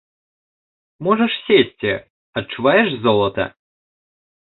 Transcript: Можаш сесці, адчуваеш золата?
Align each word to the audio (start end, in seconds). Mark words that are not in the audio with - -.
Можаш 1.09 1.35
сесці, 1.51 1.91
адчуваеш 2.43 2.89
золата? 3.07 3.43